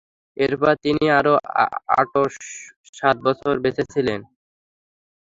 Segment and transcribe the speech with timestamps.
[0.37, 1.33] এরপর তিনি আরো
[1.99, 2.33] আটশ
[2.93, 4.19] সাত বছর বেঁচেছিলেন।